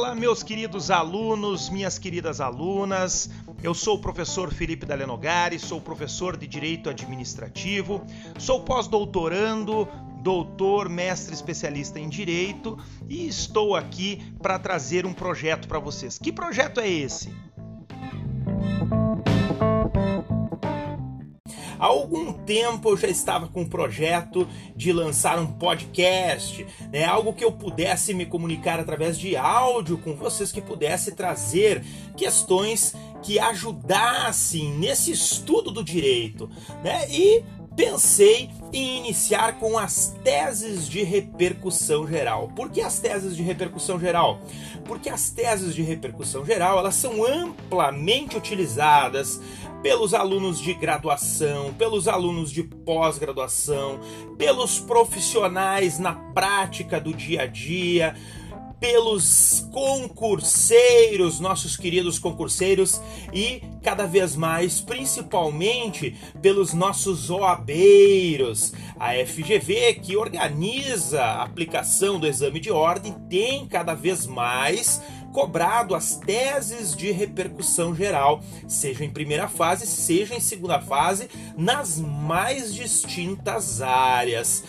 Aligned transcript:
Fala, 0.00 0.14
meus 0.14 0.42
queridos 0.42 0.90
alunos, 0.90 1.68
minhas 1.68 1.98
queridas 1.98 2.40
alunas. 2.40 3.28
Eu 3.62 3.74
sou 3.74 3.96
o 3.96 4.00
professor 4.00 4.50
Felipe 4.50 4.86
Dalenogari, 4.86 5.58
sou 5.58 5.78
professor 5.78 6.38
de 6.38 6.46
Direito 6.46 6.88
Administrativo, 6.88 8.06
sou 8.38 8.62
pós-doutorando, 8.62 9.86
doutor, 10.22 10.88
mestre 10.88 11.34
especialista 11.34 12.00
em 12.00 12.08
Direito 12.08 12.78
e 13.10 13.28
estou 13.28 13.76
aqui 13.76 14.22
para 14.40 14.58
trazer 14.58 15.04
um 15.04 15.12
projeto 15.12 15.68
para 15.68 15.78
vocês. 15.78 16.18
Que 16.18 16.32
projeto 16.32 16.80
é 16.80 16.88
esse? 16.88 17.30
Há 21.80 21.86
algum 21.86 22.30
tempo 22.32 22.90
eu 22.90 22.96
já 22.98 23.08
estava 23.08 23.48
com 23.48 23.62
o 23.62 23.68
projeto 23.68 24.46
de 24.76 24.92
lançar 24.92 25.38
um 25.38 25.46
podcast, 25.46 26.66
né? 26.92 27.06
algo 27.06 27.32
que 27.32 27.42
eu 27.42 27.50
pudesse 27.50 28.12
me 28.12 28.26
comunicar 28.26 28.78
através 28.78 29.18
de 29.18 29.34
áudio 29.34 29.96
com 29.96 30.14
vocês, 30.14 30.52
que 30.52 30.60
pudesse 30.60 31.12
trazer 31.12 31.82
questões 32.18 32.94
que 33.22 33.38
ajudassem 33.38 34.72
nesse 34.74 35.10
estudo 35.10 35.70
do 35.70 35.82
direito, 35.82 36.50
né? 36.82 37.10
E 37.10 37.42
pensei 37.76 38.50
em 38.72 38.98
iniciar 38.98 39.58
com 39.58 39.78
as 39.78 40.14
teses 40.22 40.88
de 40.88 41.02
repercussão 41.02 42.06
geral. 42.06 42.48
Por 42.54 42.70
que 42.70 42.80
as 42.80 42.98
teses 42.98 43.36
de 43.36 43.42
repercussão 43.42 43.98
geral? 43.98 44.40
Porque 44.84 45.08
as 45.08 45.30
teses 45.30 45.74
de 45.74 45.82
repercussão 45.82 46.44
geral, 46.44 46.78
elas 46.78 46.94
são 46.94 47.24
amplamente 47.24 48.36
utilizadas 48.36 49.40
pelos 49.82 50.12
alunos 50.12 50.60
de 50.60 50.74
graduação, 50.74 51.72
pelos 51.74 52.06
alunos 52.06 52.50
de 52.50 52.62
pós-graduação, 52.62 54.00
pelos 54.36 54.78
profissionais 54.78 55.98
na 55.98 56.12
prática 56.12 57.00
do 57.00 57.14
dia 57.14 57.42
a 57.42 57.46
dia, 57.46 58.14
pelos 58.80 59.68
concurseiros, 59.70 61.38
nossos 61.38 61.76
queridos 61.76 62.18
concurseiros, 62.18 63.00
e 63.32 63.62
cada 63.82 64.06
vez 64.06 64.34
mais, 64.34 64.80
principalmente 64.80 66.16
pelos 66.40 66.72
nossos 66.72 67.30
OABeiros. 67.30 68.72
A 68.98 69.12
FGV, 69.14 69.94
que 70.02 70.16
organiza 70.16 71.22
a 71.22 71.42
aplicação 71.44 72.18
do 72.18 72.26
exame 72.26 72.58
de 72.58 72.70
ordem, 72.70 73.12
tem 73.28 73.66
cada 73.66 73.94
vez 73.94 74.26
mais 74.26 75.00
cobrado 75.32 75.94
as 75.94 76.16
teses 76.16 76.94
de 76.94 77.12
repercussão 77.12 77.94
geral, 77.94 78.42
seja 78.66 79.04
em 79.04 79.10
primeira 79.10 79.46
fase, 79.46 79.86
seja 79.86 80.34
em 80.34 80.40
segunda 80.40 80.80
fase, 80.80 81.28
nas 81.56 82.00
mais 82.00 82.74
distintas 82.74 83.80
áreas. 83.80 84.64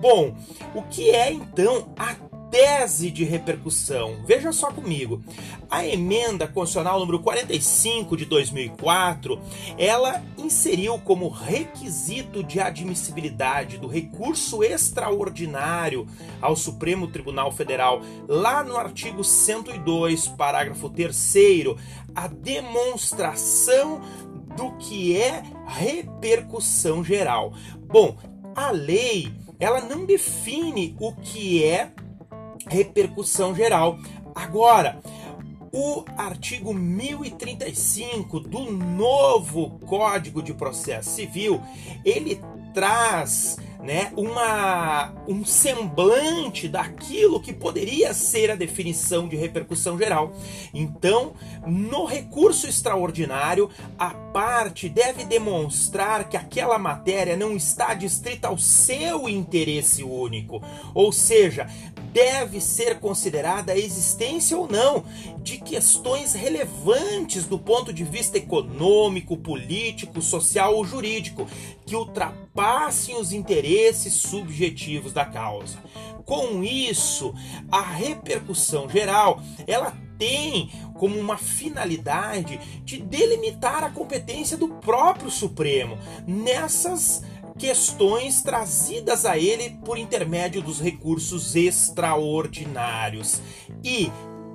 Bom, 0.00 0.36
o 0.74 0.82
que 0.82 1.10
é 1.10 1.32
então 1.32 1.88
a 1.96 2.14
tese 2.54 3.10
de 3.10 3.24
repercussão. 3.24 4.18
Veja 4.24 4.52
só 4.52 4.70
comigo. 4.70 5.20
A 5.68 5.84
emenda 5.84 6.46
constitucional 6.46 7.00
número 7.00 7.18
45 7.18 8.16
de 8.16 8.24
2004, 8.26 9.40
ela 9.76 10.22
inseriu 10.38 10.96
como 11.00 11.28
requisito 11.28 12.44
de 12.44 12.60
admissibilidade 12.60 13.76
do 13.76 13.88
recurso 13.88 14.62
extraordinário 14.62 16.06
ao 16.40 16.54
Supremo 16.54 17.08
Tribunal 17.08 17.50
Federal, 17.50 18.02
lá 18.28 18.62
no 18.62 18.76
artigo 18.76 19.24
102, 19.24 20.28
parágrafo 20.28 20.88
3 20.88 21.34
a 22.14 22.28
demonstração 22.28 24.00
do 24.56 24.70
que 24.76 25.20
é 25.20 25.42
repercussão 25.66 27.02
geral. 27.02 27.52
Bom, 27.88 28.16
a 28.54 28.70
lei 28.70 29.32
ela 29.58 29.80
não 29.80 30.04
define 30.04 30.96
o 31.00 31.12
que 31.14 31.64
é 31.64 31.90
repercussão 32.66 33.54
geral. 33.54 33.98
Agora, 34.34 35.00
o 35.72 36.04
artigo 36.16 36.72
1035 36.72 38.38
do 38.38 38.70
novo 38.70 39.70
Código 39.80 40.40
de 40.42 40.54
Processo 40.54 41.10
Civil, 41.10 41.60
ele 42.04 42.40
traz 42.72 43.56
né, 43.84 44.12
uma, 44.16 45.12
um 45.28 45.44
semblante 45.44 46.68
daquilo 46.68 47.40
que 47.40 47.52
poderia 47.52 48.14
ser 48.14 48.50
a 48.50 48.54
definição 48.54 49.28
de 49.28 49.36
repercussão 49.36 49.98
geral. 49.98 50.32
Então, 50.72 51.34
no 51.66 52.04
recurso 52.04 52.66
extraordinário, 52.66 53.68
a 53.98 54.10
parte 54.10 54.88
deve 54.88 55.24
demonstrar 55.24 56.28
que 56.28 56.36
aquela 56.36 56.78
matéria 56.78 57.36
não 57.36 57.54
está 57.56 57.94
distrita 57.94 58.48
ao 58.48 58.56
seu 58.56 59.28
interesse 59.28 60.02
único, 60.02 60.62
ou 60.94 61.12
seja, 61.12 61.68
deve 62.14 62.60
ser 62.60 63.00
considerada 63.00 63.72
a 63.72 63.76
existência 63.76 64.56
ou 64.56 64.68
não 64.68 65.04
de 65.42 65.58
questões 65.58 66.32
relevantes 66.32 67.44
do 67.44 67.58
ponto 67.58 67.92
de 67.92 68.04
vista 68.04 68.38
econômico, 68.38 69.36
político, 69.36 70.22
social 70.22 70.76
ou 70.76 70.84
jurídico 70.84 71.48
que 71.84 71.96
ultrapassem 71.96 73.16
os 73.16 73.32
interesses 73.32 74.14
subjetivos 74.14 75.12
da 75.12 75.24
causa. 75.24 75.76
Com 76.24 76.62
isso, 76.62 77.34
a 77.70 77.82
repercussão 77.82 78.88
geral, 78.88 79.42
ela 79.66 79.92
tem 80.16 80.70
como 80.94 81.18
uma 81.18 81.36
finalidade 81.36 82.60
de 82.84 82.98
delimitar 82.98 83.82
a 83.82 83.90
competência 83.90 84.56
do 84.56 84.68
próprio 84.68 85.30
Supremo 85.30 85.98
nessas 86.24 87.24
questões 87.58 88.42
trazidas 88.42 89.24
a 89.24 89.38
ele 89.38 89.78
por 89.84 89.98
intermédio 89.98 90.62
dos 90.62 90.80
recursos 90.80 91.54
extraordinários. 91.54 93.40
E 93.82 94.10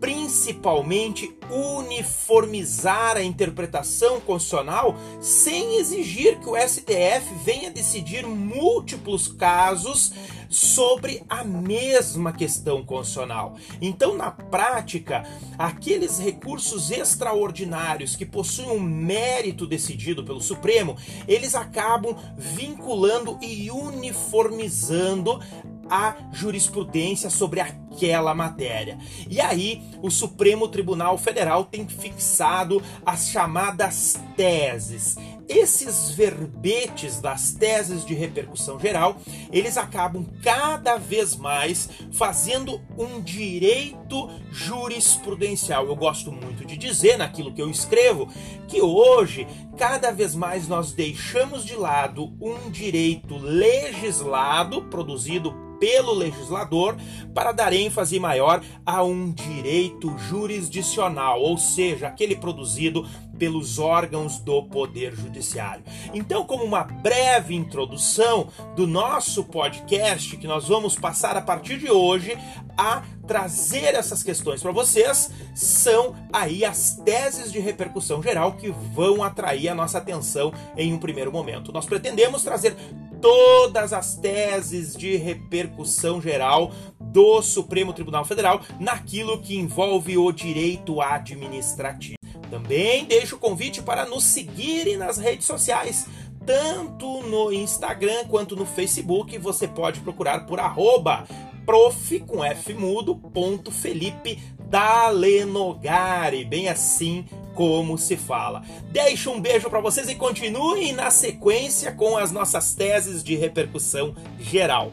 principalmente 0.00 1.36
uniformizar 1.50 3.16
a 3.16 3.22
interpretação 3.22 4.20
constitucional 4.20 4.96
sem 5.20 5.76
exigir 5.76 6.40
que 6.40 6.48
o 6.48 6.56
STF 6.56 7.34
venha 7.44 7.70
decidir 7.70 8.26
múltiplos 8.26 9.28
casos 9.28 10.12
sobre 10.48 11.22
a 11.28 11.44
mesma 11.44 12.32
questão 12.32 12.82
constitucional. 12.82 13.56
Então, 13.80 14.16
na 14.16 14.30
prática, 14.30 15.24
aqueles 15.56 16.18
recursos 16.18 16.90
extraordinários 16.90 18.16
que 18.16 18.26
possuem 18.26 18.70
um 18.70 18.80
mérito 18.80 19.66
decidido 19.66 20.24
pelo 20.24 20.40
Supremo, 20.40 20.96
eles 21.28 21.54
acabam 21.54 22.16
vinculando 22.36 23.38
e 23.40 23.70
uniformizando 23.70 25.40
a 25.90 26.16
jurisprudência 26.32 27.28
sobre 27.28 27.60
aquela 27.90 28.34
matéria. 28.34 28.98
E 29.28 29.40
aí, 29.40 29.82
o 30.00 30.10
Supremo 30.10 30.68
Tribunal 30.68 31.18
Federal 31.18 31.64
tem 31.64 31.86
fixado 31.88 32.82
as 33.04 33.28
chamadas 33.28 34.18
teses. 34.36 35.16
Esses 35.48 36.10
verbetes 36.10 37.20
das 37.20 37.50
teses 37.50 38.04
de 38.04 38.14
repercussão 38.14 38.78
geral, 38.78 39.16
eles 39.50 39.76
acabam 39.76 40.24
cada 40.42 40.96
vez 40.96 41.34
mais 41.34 41.88
fazendo 42.12 42.80
um 42.96 43.20
direito 43.20 44.30
jurisprudencial. 44.52 45.86
Eu 45.86 45.96
gosto 45.96 46.30
muito 46.30 46.64
de 46.64 46.76
dizer 46.76 47.18
naquilo 47.18 47.52
que 47.52 47.60
eu 47.60 47.68
escrevo 47.68 48.28
que 48.68 48.80
hoje 48.80 49.44
cada 49.76 50.12
vez 50.12 50.36
mais 50.36 50.68
nós 50.68 50.92
deixamos 50.92 51.64
de 51.64 51.74
lado 51.74 52.32
um 52.40 52.70
direito 52.70 53.36
legislado 53.36 54.82
produzido 54.82 55.52
pelo 55.80 56.12
legislador 56.12 56.96
para 57.34 57.50
dar 57.50 57.72
ênfase 57.80 58.20
maior 58.20 58.62
a 58.84 59.02
um 59.02 59.32
direito 59.32 60.16
jurisdicional, 60.18 61.40
ou 61.40 61.56
seja, 61.56 62.08
aquele 62.08 62.36
produzido 62.36 63.06
pelos 63.38 63.78
órgãos 63.78 64.38
do 64.38 64.62
Poder 64.64 65.14
Judiciário. 65.16 65.82
Então, 66.12 66.44
como 66.44 66.62
uma 66.62 66.84
breve 66.84 67.54
introdução 67.54 68.48
do 68.76 68.86
nosso 68.86 69.44
podcast, 69.44 70.36
que 70.36 70.46
nós 70.46 70.68
vamos 70.68 70.94
passar 70.94 71.38
a 71.38 71.40
partir 71.40 71.78
de 71.78 71.90
hoje 71.90 72.36
a 72.76 73.02
trazer 73.26 73.94
essas 73.94 74.22
questões 74.22 74.60
para 74.60 74.72
vocês, 74.72 75.30
são 75.54 76.14
aí 76.32 76.64
as 76.64 76.96
teses 76.96 77.50
de 77.50 77.58
repercussão 77.60 78.22
geral 78.22 78.52
que 78.52 78.70
vão 78.70 79.22
atrair 79.22 79.68
a 79.68 79.74
nossa 79.74 79.98
atenção 79.98 80.52
em 80.76 80.92
um 80.92 80.98
primeiro 80.98 81.32
momento. 81.32 81.72
Nós 81.72 81.86
pretendemos 81.86 82.42
trazer 82.42 82.76
todas 83.20 83.92
as 83.92 84.16
teses 84.16 84.94
de 84.94 85.16
repercussão 85.16 86.20
geral 86.20 86.72
do 87.12 87.42
Supremo 87.42 87.92
Tribunal 87.92 88.24
Federal 88.24 88.60
naquilo 88.78 89.40
que 89.40 89.56
envolve 89.56 90.16
o 90.16 90.32
direito 90.32 91.00
administrativo. 91.00 92.16
Também 92.50 93.04
deixo 93.04 93.36
o 93.36 93.38
convite 93.38 93.82
para 93.82 94.06
nos 94.06 94.24
seguirem 94.24 94.96
nas 94.96 95.18
redes 95.18 95.46
sociais, 95.46 96.06
tanto 96.44 97.22
no 97.22 97.52
Instagram 97.52 98.24
quanto 98.28 98.56
no 98.56 98.66
Facebook. 98.66 99.38
Você 99.38 99.68
pode 99.68 100.00
procurar 100.00 100.46
por 100.46 100.58
arroba 100.58 101.26
prof 101.64 102.18
com 102.20 102.44
F 102.44 102.74
mudo, 102.74 103.14
ponto 103.14 103.70
Felipe 103.70 104.42
Dalenogari, 104.58 106.44
bem 106.44 106.68
assim 106.68 107.24
como 107.54 107.98
se 107.98 108.16
fala. 108.16 108.62
Deixo 108.90 109.30
um 109.30 109.40
beijo 109.40 109.68
para 109.68 109.80
vocês 109.80 110.08
e 110.08 110.14
continuem 110.14 110.92
na 110.92 111.10
sequência 111.10 111.92
com 111.92 112.16
as 112.16 112.32
nossas 112.32 112.74
teses 112.74 113.22
de 113.22 113.36
repercussão 113.36 114.14
geral. 114.38 114.90